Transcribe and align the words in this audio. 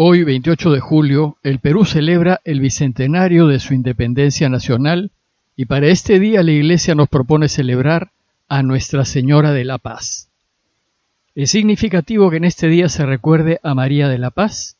Hoy, 0.00 0.22
28 0.22 0.70
de 0.70 0.78
julio, 0.78 1.38
el 1.42 1.58
Perú 1.58 1.84
celebra 1.84 2.40
el 2.44 2.60
bicentenario 2.60 3.48
de 3.48 3.58
su 3.58 3.74
independencia 3.74 4.48
nacional 4.48 5.10
y 5.56 5.64
para 5.64 5.88
este 5.88 6.20
día 6.20 6.44
la 6.44 6.52
Iglesia 6.52 6.94
nos 6.94 7.08
propone 7.08 7.48
celebrar 7.48 8.12
a 8.46 8.62
Nuestra 8.62 9.04
Señora 9.04 9.50
de 9.50 9.64
la 9.64 9.78
Paz. 9.78 10.28
Es 11.34 11.50
significativo 11.50 12.30
que 12.30 12.36
en 12.36 12.44
este 12.44 12.68
día 12.68 12.88
se 12.88 13.06
recuerde 13.06 13.58
a 13.64 13.74
María 13.74 14.08
de 14.08 14.18
la 14.18 14.30
Paz, 14.30 14.76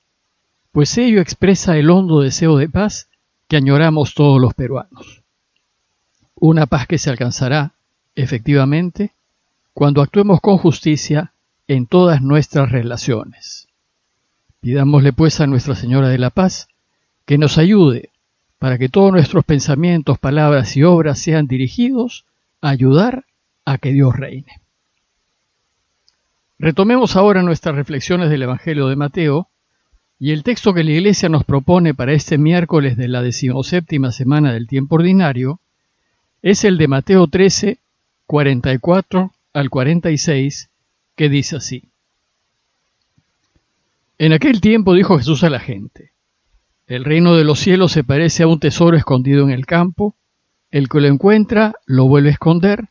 pues 0.70 0.96
ello 0.98 1.20
expresa 1.20 1.76
el 1.76 1.90
hondo 1.90 2.20
deseo 2.20 2.56
de 2.56 2.68
paz 2.68 3.08
que 3.48 3.56
añoramos 3.56 4.14
todos 4.14 4.40
los 4.40 4.54
peruanos. 4.54 5.24
Una 6.36 6.66
paz 6.66 6.86
que 6.86 6.98
se 6.98 7.10
alcanzará, 7.10 7.72
efectivamente, 8.14 9.10
cuando 9.74 10.00
actuemos 10.00 10.40
con 10.40 10.58
justicia 10.58 11.32
en 11.66 11.88
todas 11.88 12.22
nuestras 12.22 12.70
relaciones. 12.70 13.67
Pidámosle 14.60 15.12
pues 15.12 15.40
a 15.40 15.46
Nuestra 15.46 15.74
Señora 15.74 16.08
de 16.08 16.18
la 16.18 16.30
Paz 16.30 16.68
que 17.24 17.38
nos 17.38 17.58
ayude 17.58 18.10
para 18.58 18.78
que 18.78 18.88
todos 18.88 19.12
nuestros 19.12 19.44
pensamientos, 19.44 20.18
palabras 20.18 20.76
y 20.76 20.82
obras 20.82 21.18
sean 21.20 21.46
dirigidos 21.46 22.24
a 22.60 22.70
ayudar 22.70 23.24
a 23.64 23.78
que 23.78 23.92
Dios 23.92 24.16
reine. 24.16 24.60
Retomemos 26.58 27.14
ahora 27.14 27.42
nuestras 27.42 27.76
reflexiones 27.76 28.30
del 28.30 28.42
Evangelio 28.42 28.88
de 28.88 28.96
Mateo 28.96 29.48
y 30.18 30.32
el 30.32 30.42
texto 30.42 30.74
que 30.74 30.82
la 30.82 30.90
Iglesia 30.90 31.28
nos 31.28 31.44
propone 31.44 31.94
para 31.94 32.12
este 32.12 32.36
miércoles 32.36 32.96
de 32.96 33.06
la 33.06 33.22
decimoséptima 33.22 34.10
semana 34.10 34.52
del 34.52 34.66
tiempo 34.66 34.96
ordinario 34.96 35.60
es 36.42 36.64
el 36.64 36.78
de 36.78 36.88
Mateo 36.88 37.28
13, 37.28 37.78
44 38.26 39.32
al 39.52 39.70
46, 39.70 40.70
que 41.14 41.28
dice 41.28 41.56
así. 41.56 41.84
En 44.20 44.32
aquel 44.32 44.60
tiempo 44.60 44.94
dijo 44.94 45.16
Jesús 45.16 45.44
a 45.44 45.50
la 45.50 45.60
gente, 45.60 46.10
El 46.88 47.04
reino 47.04 47.36
de 47.36 47.44
los 47.44 47.60
cielos 47.60 47.92
se 47.92 48.02
parece 48.02 48.42
a 48.42 48.48
un 48.48 48.58
tesoro 48.58 48.96
escondido 48.96 49.44
en 49.44 49.50
el 49.50 49.64
campo, 49.64 50.16
el 50.72 50.88
que 50.88 51.00
lo 51.00 51.06
encuentra 51.06 51.74
lo 51.86 52.08
vuelve 52.08 52.30
a 52.30 52.32
esconder, 52.32 52.88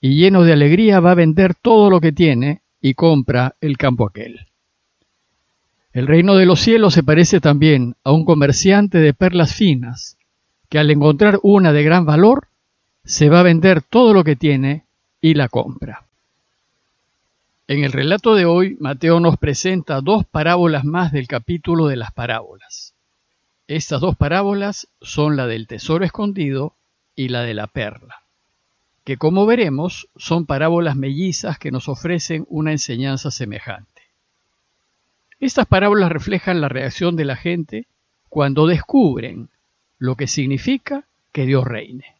y 0.00 0.14
lleno 0.14 0.44
de 0.44 0.52
alegría 0.52 1.00
va 1.00 1.10
a 1.10 1.16
vender 1.16 1.56
todo 1.56 1.90
lo 1.90 2.00
que 2.00 2.12
tiene 2.12 2.62
y 2.80 2.94
compra 2.94 3.56
el 3.60 3.76
campo 3.76 4.06
aquel. 4.06 4.46
El 5.92 6.06
reino 6.06 6.36
de 6.36 6.46
los 6.46 6.60
cielos 6.60 6.94
se 6.94 7.02
parece 7.02 7.40
también 7.40 7.96
a 8.04 8.12
un 8.12 8.24
comerciante 8.24 8.98
de 8.98 9.14
perlas 9.14 9.54
finas, 9.54 10.16
que 10.68 10.78
al 10.78 10.92
encontrar 10.92 11.40
una 11.42 11.72
de 11.72 11.82
gran 11.82 12.04
valor, 12.04 12.48
se 13.04 13.28
va 13.28 13.40
a 13.40 13.44
vender 13.44 13.82
todo 13.82 14.14
lo 14.14 14.22
que 14.22 14.36
tiene 14.36 14.84
y 15.20 15.34
la 15.34 15.48
compra. 15.48 16.07
En 17.70 17.84
el 17.84 17.92
relato 17.92 18.34
de 18.34 18.46
hoy, 18.46 18.78
Mateo 18.80 19.20
nos 19.20 19.36
presenta 19.36 20.00
dos 20.00 20.24
parábolas 20.24 20.86
más 20.86 21.12
del 21.12 21.28
capítulo 21.28 21.86
de 21.86 21.96
las 21.96 22.12
parábolas. 22.12 22.94
Estas 23.66 24.00
dos 24.00 24.16
parábolas 24.16 24.88
son 25.02 25.36
la 25.36 25.46
del 25.46 25.66
tesoro 25.66 26.02
escondido 26.06 26.74
y 27.14 27.28
la 27.28 27.42
de 27.42 27.52
la 27.52 27.66
perla, 27.66 28.22
que 29.04 29.18
como 29.18 29.44
veremos 29.44 30.08
son 30.16 30.46
parábolas 30.46 30.96
mellizas 30.96 31.58
que 31.58 31.70
nos 31.70 31.90
ofrecen 31.90 32.46
una 32.48 32.72
enseñanza 32.72 33.30
semejante. 33.30 34.00
Estas 35.38 35.66
parábolas 35.66 36.10
reflejan 36.10 36.62
la 36.62 36.70
reacción 36.70 37.16
de 37.16 37.26
la 37.26 37.36
gente 37.36 37.86
cuando 38.30 38.66
descubren 38.66 39.50
lo 39.98 40.14
que 40.14 40.26
significa 40.26 41.04
que 41.32 41.44
Dios 41.44 41.66
reine, 41.66 42.14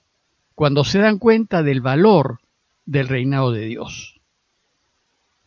cuando 0.54 0.84
se 0.84 0.98
dan 0.98 1.18
cuenta 1.18 1.62
del 1.62 1.80
valor 1.80 2.38
del 2.84 3.08
reinado 3.08 3.50
de 3.50 3.64
Dios. 3.64 4.17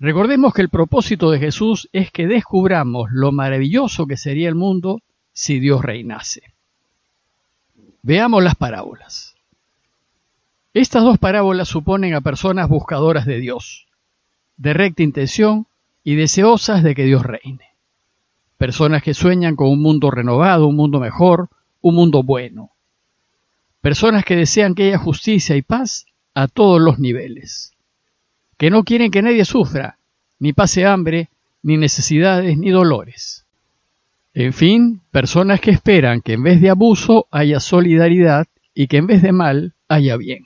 Recordemos 0.01 0.55
que 0.55 0.63
el 0.63 0.69
propósito 0.69 1.29
de 1.29 1.37
Jesús 1.37 1.87
es 1.93 2.09
que 2.09 2.25
descubramos 2.25 3.11
lo 3.11 3.31
maravilloso 3.31 4.07
que 4.07 4.17
sería 4.17 4.49
el 4.49 4.55
mundo 4.55 4.99
si 5.31 5.59
Dios 5.59 5.83
reinase. 5.83 6.41
Veamos 8.01 8.43
las 8.43 8.55
parábolas. 8.55 9.35
Estas 10.73 11.03
dos 11.03 11.19
parábolas 11.19 11.67
suponen 11.67 12.15
a 12.15 12.21
personas 12.21 12.67
buscadoras 12.67 13.27
de 13.27 13.37
Dios, 13.37 13.85
de 14.57 14.73
recta 14.73 15.03
intención 15.03 15.67
y 16.03 16.15
deseosas 16.15 16.81
de 16.81 16.95
que 16.95 17.03
Dios 17.03 17.21
reine. 17.21 17.75
Personas 18.57 19.03
que 19.03 19.13
sueñan 19.13 19.55
con 19.55 19.69
un 19.69 19.83
mundo 19.83 20.09
renovado, 20.09 20.65
un 20.65 20.77
mundo 20.77 20.99
mejor, 20.99 21.49
un 21.79 21.93
mundo 21.93 22.23
bueno. 22.23 22.71
Personas 23.81 24.25
que 24.25 24.35
desean 24.35 24.73
que 24.73 24.87
haya 24.87 24.97
justicia 24.97 25.55
y 25.55 25.61
paz 25.61 26.07
a 26.33 26.47
todos 26.47 26.81
los 26.81 26.97
niveles 26.97 27.71
que 28.61 28.69
no 28.69 28.83
quieren 28.83 29.09
que 29.09 29.23
nadie 29.23 29.43
sufra, 29.43 29.97
ni 30.37 30.53
pase 30.53 30.85
hambre, 30.85 31.31
ni 31.63 31.77
necesidades, 31.77 32.59
ni 32.59 32.69
dolores. 32.69 33.47
En 34.35 34.53
fin, 34.53 35.01
personas 35.09 35.59
que 35.59 35.71
esperan 35.71 36.21
que 36.21 36.33
en 36.33 36.43
vez 36.43 36.61
de 36.61 36.69
abuso 36.69 37.25
haya 37.31 37.59
solidaridad 37.59 38.45
y 38.75 38.85
que 38.85 38.97
en 38.97 39.07
vez 39.07 39.23
de 39.23 39.31
mal 39.31 39.73
haya 39.87 40.15
bien. 40.15 40.45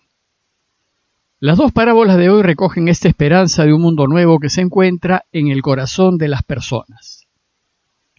Las 1.41 1.57
dos 1.57 1.73
parábolas 1.73 2.15
de 2.15 2.29
hoy 2.29 2.41
recogen 2.41 2.87
esta 2.87 3.09
esperanza 3.09 3.65
de 3.65 3.73
un 3.73 3.81
mundo 3.81 4.07
nuevo 4.07 4.39
que 4.39 4.49
se 4.49 4.61
encuentra 4.61 5.25
en 5.33 5.49
el 5.49 5.61
corazón 5.61 6.17
de 6.17 6.29
las 6.29 6.43
personas. 6.43 7.27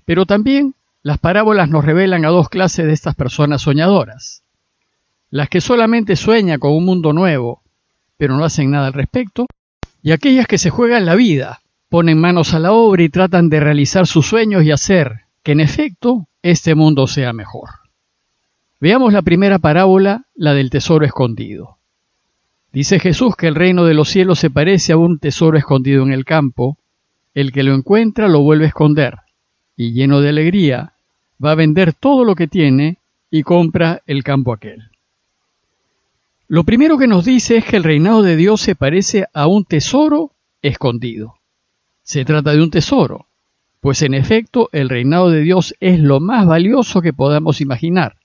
Pero 0.04 0.26
también 0.26 0.74
las 1.02 1.16
parábolas 1.16 1.70
nos 1.70 1.86
revelan 1.86 2.26
a 2.26 2.28
dos 2.28 2.50
clases 2.50 2.84
de 2.84 2.92
estas 2.92 3.14
personas 3.14 3.62
soñadoras. 3.62 4.42
Las 5.30 5.48
que 5.48 5.62
solamente 5.62 6.16
sueñan 6.16 6.60
con 6.60 6.72
un 6.72 6.84
mundo 6.84 7.14
nuevo, 7.14 7.62
pero 8.18 8.36
no 8.36 8.44
hacen 8.44 8.70
nada 8.70 8.88
al 8.88 8.92
respecto, 8.92 9.46
y 10.06 10.12
aquellas 10.12 10.47
que 10.47 10.56
se 10.56 10.71
juegan 10.71 11.05
la 11.05 11.17
vida, 11.17 11.62
ponen 11.89 12.17
manos 12.17 12.55
a 12.55 12.61
la 12.61 12.71
obra 12.71 13.03
y 13.03 13.09
tratan 13.09 13.49
de 13.49 13.59
realizar 13.59 14.06
sus 14.06 14.25
sueños 14.25 14.62
y 14.62 14.71
hacer 14.71 15.22
que 15.43 15.50
en 15.50 15.59
efecto 15.59 16.28
este 16.43 16.77
mundo 16.77 17.09
sea 17.09 17.33
mejor. 17.33 17.71
Veamos 18.78 19.12
la 19.12 19.22
primera 19.22 19.59
parábola, 19.59 20.27
la 20.37 20.55
del 20.55 20.71
tesoro 20.71 21.05
escondido. 21.05 21.78
Dice 22.72 23.00
Jesús 23.00 23.34
que 23.34 23.49
el 23.49 23.56
reino 23.56 23.84
de 23.84 23.94
los 23.94 24.09
cielos 24.09 24.39
se 24.39 24.49
parece 24.49 24.93
a 24.93 24.97
un 24.97 25.19
tesoro 25.19 25.59
escondido 25.59 26.05
en 26.05 26.12
el 26.12 26.25
campo, 26.25 26.78
el 27.34 27.50
que 27.50 27.65
lo 27.65 27.75
encuentra 27.75 28.28
lo 28.28 28.43
vuelve 28.43 28.67
a 28.67 28.69
esconder, 28.69 29.17
y 29.77 29.93
lleno 29.93 30.21
de 30.21 30.28
alegría 30.28 30.93
va 31.44 31.50
a 31.50 31.56
vender 31.56 31.93
todo 31.94 32.25
lo 32.25 32.37
que 32.37 32.47
tiene 32.47 32.99
y 33.28 33.43
compra 33.43 34.03
el 34.06 34.23
campo 34.23 34.53
aquel. 34.53 34.88
Lo 36.48 36.62
primero 36.62 36.96
que 36.96 37.08
nos 37.08 37.24
dice 37.24 37.56
es 37.56 37.64
que 37.64 37.76
el 37.76 37.82
reinado 37.82 38.22
de 38.22 38.36
Dios 38.36 38.60
se 38.60 38.76
parece 38.76 39.26
a 39.32 39.48
un 39.48 39.64
tesoro 39.64 40.30
escondido. 40.62 41.34
Se 42.04 42.24
trata 42.24 42.52
de 42.52 42.62
un 42.62 42.70
tesoro, 42.70 43.26
pues 43.80 44.02
en 44.02 44.14
efecto 44.14 44.68
el 44.72 44.88
reinado 44.88 45.30
de 45.30 45.40
Dios 45.40 45.74
es 45.80 45.98
lo 45.98 46.20
más 46.20 46.46
valioso 46.46 47.02
que 47.02 47.12
podamos 47.12 47.60
imaginar, 47.60 48.16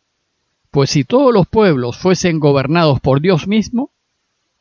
pues 0.70 0.92
si 0.92 1.04
todos 1.04 1.34
los 1.34 1.48
pueblos 1.48 1.98
fuesen 1.98 2.40
gobernados 2.40 3.00
por 3.00 3.22
Dios 3.22 3.48
mismo, 3.48 3.90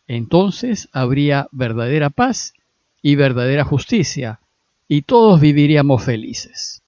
entonces 0.09 0.89
habría 0.93 1.47
verdadera 1.53 2.09
paz 2.09 2.55
y 3.03 3.15
verdadera 3.15 3.65
justicia, 3.65 4.41
y 4.89 5.03
todos 5.03 5.41
viviríamos 5.41 6.03
felices. 6.03 6.83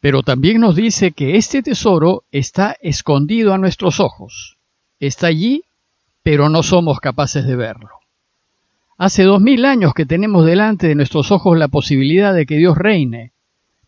Pero 0.00 0.22
también 0.22 0.58
nos 0.58 0.74
dice 0.74 1.12
que 1.12 1.36
este 1.36 1.62
tesoro 1.62 2.24
está 2.32 2.76
escondido 2.80 3.52
a 3.52 3.58
nuestros 3.58 4.00
ojos, 4.00 4.56
está 4.98 5.28
allí 5.28 5.64
pero 6.22 6.48
no 6.48 6.62
somos 6.62 7.00
capaces 7.00 7.46
de 7.46 7.56
verlo. 7.56 7.90
Hace 8.98 9.24
dos 9.24 9.40
mil 9.40 9.64
años 9.64 9.94
que 9.94 10.06
tenemos 10.06 10.46
delante 10.46 10.86
de 10.86 10.94
nuestros 10.94 11.32
ojos 11.32 11.58
la 11.58 11.68
posibilidad 11.68 12.32
de 12.34 12.46
que 12.46 12.56
Dios 12.56 12.76
reine, 12.76 13.32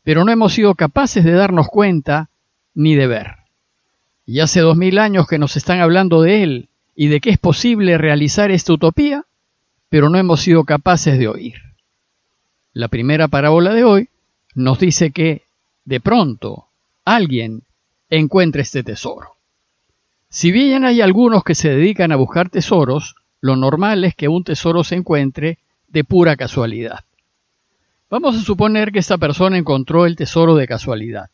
pero 0.03 0.25
no 0.25 0.33
hemos 0.33 0.55
sido 0.55 0.75
capaces 0.75 1.25
de 1.25 1.33
darnos 1.33 1.69
cuenta 1.69 2.31
ni 2.75 2.95
de 2.97 3.07
ver. 3.07 3.37
Y 4.27 4.41
hace 4.41 4.61
dos 4.61 4.77
mil 4.77 4.99
años 4.99 5.27
que 5.27 5.39
nos 5.39 5.57
están 5.57 5.81
hablando 5.81 6.23
de 6.23 6.43
Él 6.43 6.69
y 6.97 7.09
de 7.09 7.21
que 7.21 7.31
es 7.31 7.39
posible 7.39 7.99
realizar 7.99 8.51
esta 8.51 8.73
utopía, 8.73 9.25
pero 9.89 10.11
no 10.11 10.19
hemos 10.19 10.41
sido 10.41 10.65
capaces 10.65 11.19
de 11.19 11.29
oír. 11.29 11.55
La 12.73 12.89
primera 12.89 13.29
parábola 13.29 13.73
de 13.73 13.85
hoy 13.85 14.09
nos 14.55 14.81
dice 14.81 15.13
que, 15.13 15.43
de 15.85 16.01
pronto, 16.01 16.67
alguien 17.05 17.63
encuentra 18.11 18.63
este 18.63 18.83
tesoro. 18.83 19.34
Si 20.35 20.51
bien 20.51 20.85
hay 20.85 21.01
algunos 21.01 21.45
que 21.45 21.55
se 21.55 21.69
dedican 21.69 22.11
a 22.11 22.17
buscar 22.17 22.51
tesoros, 22.51 23.15
lo 23.41 23.55
normal 23.55 24.03
es 24.03 24.17
que 24.17 24.27
un 24.27 24.43
tesoro 24.43 24.83
se 24.83 24.97
encuentre 24.97 25.59
de 25.87 26.03
pura 26.03 26.35
casualidad. 26.35 27.05
Vamos 28.11 28.37
a 28.37 28.41
suponer 28.41 28.91
que 28.91 28.99
esta 28.99 29.17
persona 29.17 29.59
encontró 29.59 30.07
el 30.07 30.17
tesoro 30.17 30.57
de 30.57 30.67
casualidad. 30.67 31.31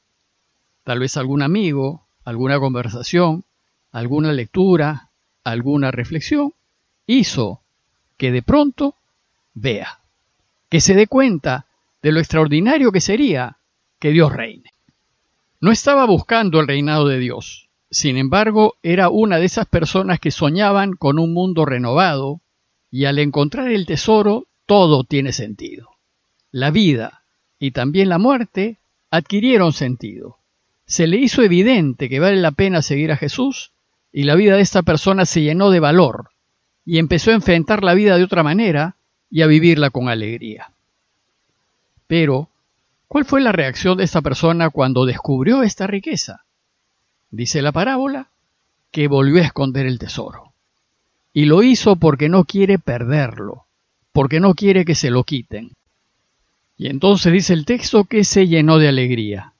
Tal 0.85 0.99
vez 0.99 1.17
algún 1.17 1.41
amigo, 1.41 2.05
alguna 2.27 2.61
conversación, 2.61 3.45
alguna 3.91 4.35
lectura, 4.35 5.09
alguna 5.45 5.91
reflexión 5.91 6.53
hizo 7.07 7.63
que 8.19 8.31
de 8.31 8.43
pronto 8.43 8.97
vea, 9.55 10.01
que 10.69 10.83
se 10.83 10.93
dé 10.93 11.07
cuenta 11.07 11.65
de 12.03 12.13
lo 12.13 12.21
extraordinario 12.21 12.93
que 12.93 13.01
sería 13.01 13.57
que 13.99 14.11
Dios 14.11 14.31
reine. 14.31 14.75
No 15.59 15.73
estaba 15.73 16.05
buscando 16.05 16.61
el 16.61 16.69
reinado 16.69 17.09
de 17.09 17.19
Dios, 17.19 17.70
sin 17.91 18.17
embargo, 18.19 18.77
era 18.83 19.09
una 19.09 19.39
de 19.39 19.47
esas 19.47 19.67
personas 19.67 20.21
que 20.21 20.31
soñaban 20.31 20.93
con 20.93 21.19
un 21.19 21.33
mundo 21.33 21.65
renovado 21.65 22.41
y 22.91 23.07
al 23.07 23.19
encontrar 23.19 23.69
el 23.71 23.87
tesoro 23.87 24.47
todo 24.67 25.03
tiene 25.03 25.33
sentido. 25.33 25.91
La 26.53 26.71
vida 26.71 27.23
y 27.59 27.73
también 27.73 28.09
la 28.09 28.19
muerte 28.19 28.79
adquirieron 29.11 29.73
sentido. 29.73 30.39
Se 30.87 31.09
le 31.09 31.17
hizo 31.17 31.43
evidente 31.43 32.09
que 32.09 32.21
vale 32.21 32.37
la 32.37 32.53
pena 32.53 32.81
seguir 32.83 33.11
a 33.11 33.17
Jesús 33.17 33.73
y 34.13 34.23
la 34.23 34.37
vida 34.37 34.57
de 34.57 34.63
esta 34.63 34.83
persona 34.83 35.27
se 35.27 35.43
llenó 35.43 35.71
de 35.71 35.81
valor 35.81 36.31
y 36.85 36.99
empezó 36.99 37.33
a 37.33 37.35
enfrentar 37.35 37.83
la 37.83 37.95
vida 37.95 38.17
de 38.17 38.25
otra 38.25 38.43
manera 38.43 38.97
y 39.31 39.43
a 39.43 39.47
vivirla 39.47 39.91
con 39.91 40.09
alegría. 40.09 40.73
Pero, 42.07 42.49
¿cuál 43.09 43.25
fue 43.25 43.41
la 43.41 43.53
reacción 43.53 43.99
de 43.99 44.05
esta 44.05 44.23
persona 44.23 44.71
cuando 44.71 45.07
descubrió 45.07 45.63
esta 45.63 45.87
riqueza? 45.87 46.45
Dice 47.31 47.63
la 47.63 47.73
parábola 47.73 48.29
que 48.91 49.09
volvió 49.09 49.41
a 49.41 49.47
esconder 49.47 49.87
el 49.87 49.99
tesoro. 49.99 50.53
Y 51.33 51.45
lo 51.45 51.63
hizo 51.63 51.97
porque 51.97 52.29
no 52.29 52.45
quiere 52.45 52.79
perderlo, 52.79 53.67
porque 54.13 54.41
no 54.41 54.55
quiere 54.55 54.85
que 54.85 54.95
se 54.95 55.11
lo 55.11 55.23
quiten. 55.25 55.73
Y 56.77 56.89
entonces 56.89 57.33
dice 57.33 57.53
el 57.53 57.67
texto 57.67 58.05
que 58.05 58.25
se 58.25 58.49
llenó 58.49 58.79
de 58.79 58.89
alegría. 58.89 59.53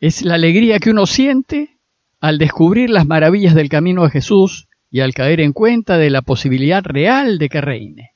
Es 0.00 0.22
la 0.22 0.34
alegría 0.34 0.80
que 0.80 0.90
uno 0.90 1.06
siente 1.06 1.76
al 2.20 2.38
descubrir 2.38 2.90
las 2.90 3.06
maravillas 3.06 3.54
del 3.54 3.68
camino 3.68 4.04
de 4.04 4.10
Jesús 4.10 4.68
y 4.90 5.00
al 5.00 5.14
caer 5.14 5.40
en 5.40 5.52
cuenta 5.52 5.96
de 5.96 6.10
la 6.10 6.20
posibilidad 6.20 6.84
real 6.84 7.38
de 7.38 7.48
que 7.48 7.60
reine. 7.60 8.10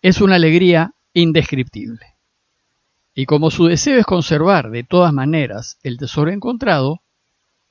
Es 0.00 0.20
una 0.20 0.36
alegría 0.36 0.94
indescriptible. 1.12 2.14
Y 3.14 3.26
como 3.26 3.50
su 3.50 3.66
deseo 3.66 3.98
es 3.98 4.06
conservar 4.06 4.70
de 4.70 4.84
todas 4.84 5.12
maneras 5.12 5.78
el 5.82 5.98
tesoro 5.98 6.30
encontrado, 6.30 7.00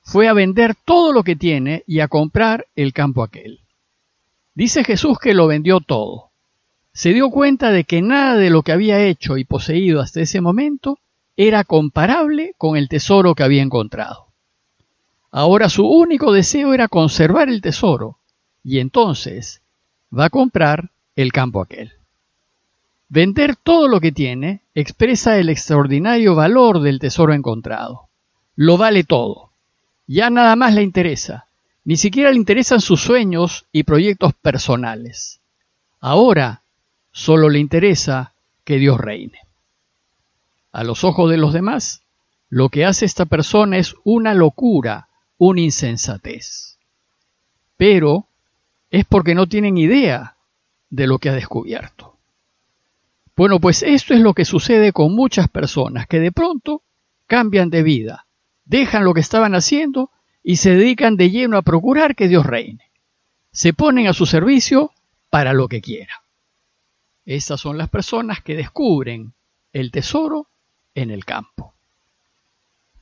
fue 0.06 0.28
a 0.28 0.34
vender 0.34 0.76
todo 0.84 1.12
lo 1.12 1.24
que 1.24 1.34
tiene 1.34 1.82
y 1.84 1.98
a 1.98 2.06
comprar 2.06 2.68
el 2.76 2.92
campo 2.92 3.24
aquel. 3.24 3.62
Dice 4.54 4.84
Jesús 4.84 5.18
que 5.18 5.34
lo 5.34 5.48
vendió 5.48 5.80
todo. 5.80 6.30
Se 6.92 7.12
dio 7.12 7.28
cuenta 7.28 7.72
de 7.72 7.82
que 7.82 8.02
nada 8.02 8.36
de 8.36 8.50
lo 8.50 8.62
que 8.62 8.70
había 8.70 9.04
hecho 9.04 9.36
y 9.36 9.44
poseído 9.44 10.00
hasta 10.00 10.20
ese 10.20 10.40
momento 10.40 11.00
era 11.36 11.64
comparable 11.64 12.54
con 12.56 12.76
el 12.76 12.88
tesoro 12.88 13.34
que 13.34 13.42
había 13.42 13.62
encontrado. 13.62 14.28
Ahora 15.32 15.68
su 15.68 15.84
único 15.84 16.32
deseo 16.32 16.72
era 16.72 16.86
conservar 16.86 17.48
el 17.48 17.60
tesoro 17.60 18.18
y 18.62 18.78
entonces 18.78 19.60
va 20.16 20.26
a 20.26 20.30
comprar 20.30 20.92
el 21.16 21.32
campo 21.32 21.60
aquel. 21.60 21.94
Vender 23.08 23.56
todo 23.56 23.88
lo 23.88 24.00
que 24.00 24.12
tiene 24.12 24.62
expresa 24.72 25.36
el 25.36 25.48
extraordinario 25.48 26.36
valor 26.36 26.80
del 26.80 27.00
tesoro 27.00 27.34
encontrado. 27.34 28.02
Lo 28.54 28.76
vale 28.76 29.02
todo 29.02 29.45
ya 30.06 30.30
nada 30.30 30.56
más 30.56 30.74
le 30.74 30.82
interesa. 30.82 31.46
Ni 31.84 31.96
siquiera 31.96 32.30
le 32.30 32.36
interesan 32.36 32.80
sus 32.80 33.00
sueños 33.00 33.66
y 33.72 33.84
proyectos 33.84 34.32
personales. 34.34 35.40
Ahora 36.00 36.62
solo 37.12 37.48
le 37.48 37.58
interesa 37.58 38.32
que 38.64 38.78
Dios 38.78 38.98
reine. 38.98 39.40
A 40.72 40.84
los 40.84 41.04
ojos 41.04 41.30
de 41.30 41.38
los 41.38 41.52
demás, 41.52 42.02
lo 42.50 42.68
que 42.68 42.84
hace 42.84 43.04
esta 43.04 43.24
persona 43.24 43.78
es 43.78 43.94
una 44.04 44.34
locura, 44.34 45.08
una 45.38 45.60
insensatez. 45.60 46.76
Pero 47.76 48.26
es 48.90 49.04
porque 49.04 49.34
no 49.34 49.46
tienen 49.46 49.78
idea 49.78 50.36
de 50.90 51.06
lo 51.06 51.18
que 51.18 51.30
ha 51.30 51.34
descubierto. 51.34 52.16
Bueno, 53.36 53.60
pues 53.60 53.82
esto 53.82 54.14
es 54.14 54.20
lo 54.20 54.34
que 54.34 54.44
sucede 54.44 54.92
con 54.92 55.14
muchas 55.14 55.48
personas 55.48 56.06
que 56.06 56.20
de 56.20 56.32
pronto 56.32 56.82
cambian 57.26 57.70
de 57.70 57.82
vida, 57.82 58.25
dejan 58.66 59.04
lo 59.04 59.14
que 59.14 59.20
estaban 59.20 59.54
haciendo 59.54 60.10
y 60.42 60.56
se 60.56 60.70
dedican 60.70 61.16
de 61.16 61.30
lleno 61.30 61.56
a 61.56 61.62
procurar 61.62 62.14
que 62.14 62.28
Dios 62.28 62.44
reine. 62.44 62.90
Se 63.52 63.72
ponen 63.72 64.06
a 64.06 64.12
su 64.12 64.26
servicio 64.26 64.92
para 65.30 65.54
lo 65.54 65.68
que 65.68 65.80
quiera. 65.80 66.22
Estas 67.24 67.60
son 67.60 67.78
las 67.78 67.88
personas 67.88 68.42
que 68.42 68.54
descubren 68.54 69.32
el 69.72 69.90
tesoro 69.90 70.48
en 70.94 71.10
el 71.10 71.24
campo. 71.24 71.74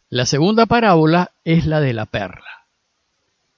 La 0.09 0.27
segunda 0.27 0.67
parábola 0.67 1.33
es 1.45 1.67
la 1.67 1.81
de 1.81 1.93
la 1.93 2.07
perla. 2.07 2.67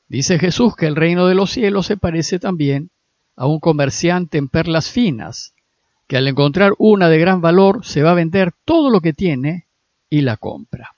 Dice 0.08 0.38
Jesús 0.38 0.74
que 0.74 0.86
el 0.86 0.96
reino 0.96 1.26
de 1.26 1.34
los 1.34 1.50
cielos 1.50 1.86
se 1.86 1.96
parece 1.96 2.38
también 2.38 2.90
a 3.36 3.46
un 3.46 3.60
comerciante 3.60 4.38
en 4.38 4.48
perlas 4.48 4.90
finas, 4.90 5.54
que 6.06 6.16
al 6.16 6.26
encontrar 6.28 6.72
una 6.78 7.08
de 7.08 7.18
gran 7.18 7.40
valor 7.40 7.84
se 7.84 8.02
va 8.02 8.12
a 8.12 8.14
vender 8.14 8.52
todo 8.64 8.90
lo 8.90 9.00
que 9.00 9.12
tiene 9.12 9.66
y 10.08 10.22
la 10.22 10.36
compra. 10.36 10.95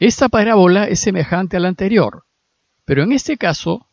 Esta 0.00 0.30
parábola 0.30 0.84
es 0.84 0.98
semejante 0.98 1.58
a 1.58 1.60
la 1.60 1.68
anterior, 1.68 2.24
pero 2.86 3.02
en 3.02 3.12
este 3.12 3.36
caso 3.36 3.86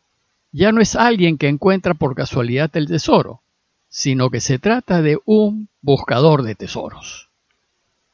ya 0.52 0.72
no 0.72 0.80
es 0.80 0.96
alguien 0.96 1.36
que 1.36 1.48
encuentra 1.48 1.92
por 1.92 2.14
casualidad 2.14 2.74
el 2.78 2.88
tesoro, 2.88 3.42
sino 3.90 4.30
que 4.30 4.40
se 4.40 4.58
trata 4.58 5.02
de 5.02 5.18
un 5.26 5.68
buscador 5.82 6.44
de 6.44 6.54
tesoros. 6.54 7.28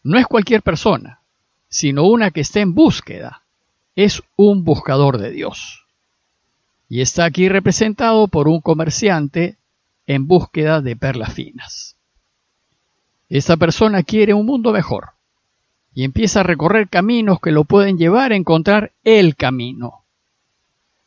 No 0.02 0.18
es 0.18 0.26
cualquier 0.26 0.62
persona, 0.62 1.20
sino 1.68 2.02
una 2.02 2.32
que 2.32 2.40
está 2.40 2.58
en 2.58 2.74
búsqueda. 2.74 3.42
Es 3.94 4.24
un 4.34 4.64
buscador 4.64 5.18
de 5.18 5.30
Dios. 5.30 5.86
Y 6.88 7.00
está 7.00 7.24
aquí 7.24 7.48
representado 7.48 8.26
por 8.26 8.48
un 8.48 8.60
comerciante 8.60 9.56
en 10.08 10.26
búsqueda 10.26 10.80
de 10.80 10.96
perlas 10.96 11.32
finas. 11.32 11.96
Esta 13.28 13.56
persona 13.56 14.02
quiere 14.02 14.34
un 14.34 14.46
mundo 14.46 14.72
mejor 14.72 15.13
y 15.94 16.04
empieza 16.04 16.40
a 16.40 16.44
recorrer 16.44 16.88
caminos 16.88 17.40
que 17.40 17.52
lo 17.52 17.64
pueden 17.64 17.96
llevar 17.96 18.32
a 18.32 18.36
encontrar 18.36 18.92
el 19.04 19.36
camino. 19.36 20.04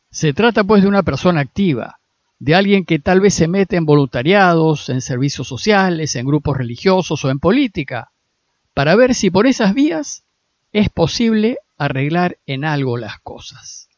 Se 0.10 0.34
trata 0.34 0.64
pues 0.64 0.82
de 0.82 0.88
una 0.88 1.04
persona 1.04 1.42
activa, 1.42 2.00
de 2.40 2.56
alguien 2.56 2.86
que 2.86 3.00
tal 3.00 3.20
vez 3.20 3.34
se 3.34 3.48
mete 3.48 3.76
en 3.76 3.86
voluntariados, 3.86 4.90
en 4.90 5.02
servicios 5.02 5.48
sociales, 5.48 6.16
en 6.16 6.26
grupos 6.26 6.58
religiosos 6.58 7.24
o 7.26 7.30
en 7.30 7.40
política, 7.40 8.12
para 8.74 8.96
ver 8.96 9.14
si 9.14 9.30
por 9.30 9.46
esas 9.46 9.74
vías 9.74 10.24
es 10.72 10.90
posible 10.90 11.58
arreglar 11.78 12.38
en 12.46 12.64
algo 12.64 12.98
las 12.98 13.20
cosas. 13.20 13.90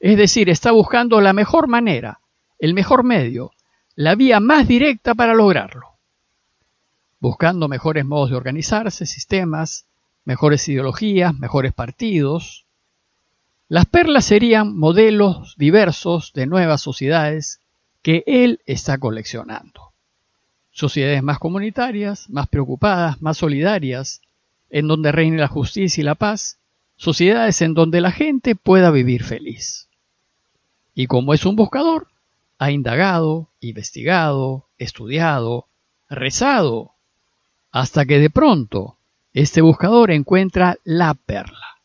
Es 0.00 0.16
decir, 0.16 0.48
está 0.48 0.72
buscando 0.72 1.20
la 1.20 1.32
mejor 1.32 1.68
manera, 1.68 2.20
el 2.58 2.74
mejor 2.74 3.04
medio, 3.04 3.52
la 3.94 4.14
vía 4.14 4.40
más 4.40 4.66
directa 4.66 5.14
para 5.14 5.34
lograrlo. 5.34 5.98
Buscando 7.20 7.68
mejores 7.68 8.06
modos 8.06 8.30
de 8.30 8.36
organizarse, 8.36 9.04
sistemas, 9.04 9.86
mejores 10.24 10.68
ideologías, 10.68 11.38
mejores 11.38 11.72
partidos. 11.72 12.66
Las 13.68 13.86
perlas 13.86 14.24
serían 14.24 14.76
modelos 14.76 15.54
diversos 15.56 16.32
de 16.32 16.46
nuevas 16.46 16.80
sociedades 16.80 17.60
que 18.02 18.24
él 18.26 18.60
está 18.66 18.98
coleccionando. 18.98 19.92
Sociedades 20.70 21.22
más 21.22 21.38
comunitarias, 21.38 22.28
más 22.30 22.48
preocupadas, 22.48 23.20
más 23.20 23.38
solidarias, 23.38 24.22
en 24.70 24.88
donde 24.88 25.12
reine 25.12 25.36
la 25.36 25.48
justicia 25.48 26.00
y 26.00 26.04
la 26.04 26.14
paz, 26.14 26.58
sociedades 26.96 27.60
en 27.62 27.74
donde 27.74 28.00
la 28.00 28.12
gente 28.12 28.54
pueda 28.54 28.90
vivir 28.90 29.24
feliz. 29.24 29.88
Y 30.94 31.06
como 31.06 31.34
es 31.34 31.44
un 31.44 31.56
buscador, 31.56 32.08
ha 32.58 32.70
indagado, 32.70 33.48
investigado, 33.60 34.66
estudiado, 34.78 35.66
rezado, 36.08 36.92
hasta 37.72 38.04
que 38.04 38.18
de 38.18 38.30
pronto 38.30 38.96
este 39.32 39.60
buscador 39.60 40.10
encuentra 40.10 40.76
la 40.84 41.14
perla, 41.14 41.78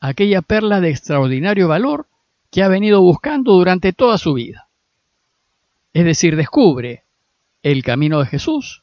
aquella 0.00 0.42
perla 0.42 0.80
de 0.80 0.90
extraordinario 0.90 1.68
valor 1.68 2.06
que 2.50 2.62
ha 2.62 2.68
venido 2.68 3.00
buscando 3.00 3.52
durante 3.52 3.92
toda 3.92 4.18
su 4.18 4.34
vida. 4.34 4.68
Es 5.92 6.04
decir, 6.04 6.36
descubre 6.36 7.04
el 7.62 7.82
camino 7.82 8.20
de 8.20 8.26
Jesús 8.26 8.82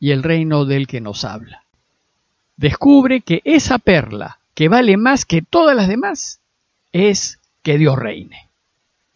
y 0.00 0.10
el 0.10 0.22
reino 0.22 0.64
del 0.64 0.86
que 0.86 1.00
nos 1.00 1.24
habla. 1.24 1.64
Descubre 2.56 3.20
que 3.20 3.42
esa 3.44 3.78
perla, 3.78 4.38
que 4.54 4.68
vale 4.68 4.96
más 4.96 5.24
que 5.24 5.42
todas 5.42 5.76
las 5.76 5.88
demás, 5.88 6.40
es 6.92 7.38
que 7.62 7.76
Dios 7.78 7.96
reine. 7.96 8.48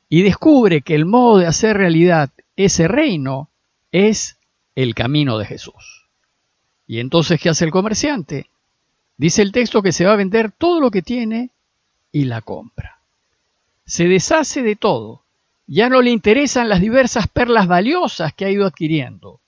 Y 0.08 0.22
descubre 0.22 0.82
que 0.82 0.94
el 0.94 1.06
modo 1.06 1.38
de 1.38 1.46
hacer 1.46 1.76
realidad 1.76 2.30
ese 2.56 2.88
reino 2.88 3.48
es 3.92 4.36
el 4.74 4.94
camino 4.94 5.38
de 5.38 5.46
Jesús. 5.46 5.99
¿Y 6.90 6.98
entonces 6.98 7.40
qué 7.40 7.50
hace 7.50 7.64
el 7.64 7.70
comerciante? 7.70 8.50
Dice 9.16 9.42
el 9.42 9.52
texto 9.52 9.80
que 9.80 9.92
se 9.92 10.04
va 10.04 10.14
a 10.14 10.16
vender 10.16 10.50
todo 10.50 10.80
lo 10.80 10.90
que 10.90 11.02
tiene 11.02 11.50
y 12.10 12.24
la 12.24 12.40
compra. 12.40 12.98
Se 13.86 14.08
deshace 14.08 14.64
de 14.64 14.74
todo. 14.74 15.22
Ya 15.68 15.88
no 15.88 16.02
le 16.02 16.10
interesan 16.10 16.68
las 16.68 16.80
diversas 16.80 17.28
perlas 17.28 17.68
valiosas 17.68 18.34
que 18.34 18.44
ha 18.44 18.50
ido 18.50 18.66
adquiriendo. 18.66 19.38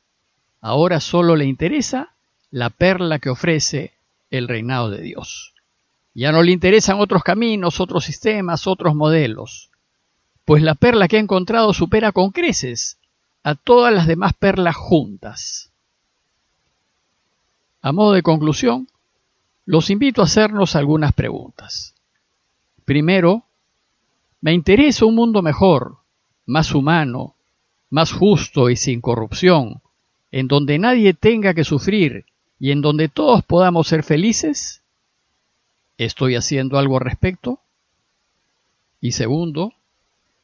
Ahora 0.60 1.00
solo 1.00 1.34
le 1.34 1.44
interesa 1.44 2.14
la 2.52 2.70
perla 2.70 3.18
que 3.18 3.30
ofrece 3.30 3.92
el 4.30 4.46
reinado 4.46 4.88
de 4.90 5.02
Dios. 5.02 5.52
Ya 6.14 6.30
no 6.30 6.44
le 6.44 6.52
interesan 6.52 7.00
otros 7.00 7.24
caminos, 7.24 7.80
otros 7.80 8.04
sistemas, 8.04 8.68
otros 8.68 8.94
modelos, 8.94 9.68
pues 10.44 10.62
la 10.62 10.76
perla 10.76 11.08
que 11.08 11.16
ha 11.16 11.20
encontrado 11.20 11.74
supera 11.74 12.12
con 12.12 12.30
creces 12.30 12.98
a 13.42 13.56
todas 13.56 13.92
las 13.92 14.06
demás 14.06 14.32
perlas 14.32 14.76
juntas. 14.76 15.71
A 17.82 17.92
modo 17.92 18.12
de 18.12 18.22
conclusión, 18.22 18.88
los 19.66 19.90
invito 19.90 20.22
a 20.22 20.24
hacernos 20.24 20.76
algunas 20.76 21.12
preguntas. 21.12 21.94
Primero, 22.84 23.44
me 24.40 24.52
interesa 24.52 25.04
un 25.04 25.16
mundo 25.16 25.42
mejor, 25.42 25.98
más 26.46 26.74
humano, 26.74 27.34
más 27.90 28.12
justo 28.12 28.70
y 28.70 28.76
sin 28.76 29.00
corrupción, 29.00 29.82
en 30.30 30.48
donde 30.48 30.78
nadie 30.78 31.12
tenga 31.12 31.54
que 31.54 31.64
sufrir 31.64 32.24
y 32.58 32.70
en 32.70 32.80
donde 32.80 33.08
todos 33.08 33.44
podamos 33.44 33.88
ser 33.88 34.02
felices? 34.02 34.82
¿Estoy 35.98 36.36
haciendo 36.36 36.78
algo 36.78 36.96
al 36.96 37.04
respecto? 37.04 37.60
Y 39.00 39.12
segundo, 39.12 39.74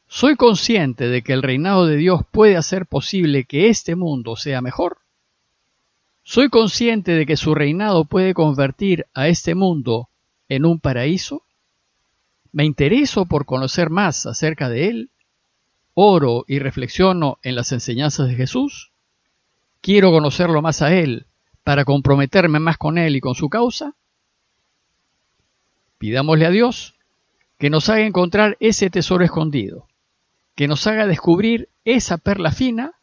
¿soy 0.07 0.35
consciente 0.35 1.07
de 1.07 1.21
que 1.21 1.33
el 1.33 1.41
reinado 1.41 1.85
de 1.85 1.95
Dios 1.95 2.21
puede 2.29 2.57
hacer 2.57 2.85
posible 2.85 3.45
que 3.45 3.69
este 3.69 3.95
mundo 3.95 4.35
sea 4.35 4.61
mejor? 4.61 4.98
¿Soy 6.31 6.49
consciente 6.49 7.13
de 7.13 7.25
que 7.25 7.35
su 7.35 7.55
reinado 7.55 8.05
puede 8.05 8.35
convertir 8.35 9.07
a 9.15 9.29
este 9.29 9.55
mundo 9.55 10.09
en 10.47 10.63
un 10.63 10.79
paraíso? 10.79 11.41
¿Me 12.51 12.65
intereso 12.65 13.25
por 13.25 13.47
conocer 13.47 13.89
más 13.89 14.27
acerca 14.27 14.69
de 14.69 14.89
él? 14.89 15.09
¿Oro 15.95 16.45
y 16.47 16.59
reflexiono 16.59 17.39
en 17.41 17.55
las 17.55 17.71
enseñanzas 17.71 18.27
de 18.27 18.35
Jesús? 18.35 18.91
¿Quiero 19.81 20.11
conocerlo 20.11 20.61
más 20.61 20.83
a 20.83 20.93
él 20.93 21.25
para 21.63 21.83
comprometerme 21.83 22.59
más 22.59 22.77
con 22.77 22.99
él 22.99 23.15
y 23.15 23.21
con 23.21 23.33
su 23.33 23.49
causa? 23.49 23.95
Pidámosle 25.97 26.45
a 26.45 26.51
Dios 26.51 26.93
que 27.57 27.71
nos 27.71 27.89
haga 27.89 28.05
encontrar 28.05 28.55
ese 28.59 28.91
tesoro 28.91 29.25
escondido, 29.25 29.87
que 30.53 30.67
nos 30.67 30.85
haga 30.85 31.07
descubrir 31.07 31.69
esa 31.85 32.19
perla 32.19 32.51
fina 32.51 32.93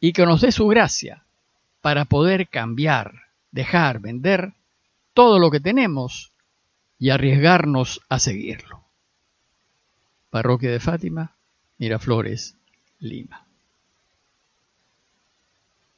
y 0.00 0.12
que 0.12 0.26
nos 0.26 0.40
dé 0.40 0.50
su 0.50 0.66
gracia 0.66 1.23
para 1.84 2.06
poder 2.06 2.48
cambiar, 2.48 3.24
dejar, 3.50 4.00
vender 4.00 4.54
todo 5.12 5.38
lo 5.38 5.50
que 5.50 5.60
tenemos 5.60 6.32
y 6.98 7.10
arriesgarnos 7.10 8.00
a 8.08 8.18
seguirlo. 8.18 8.84
Parroquia 10.30 10.70
de 10.70 10.80
Fátima, 10.80 11.36
Miraflores, 11.76 12.56
Lima. 13.00 13.43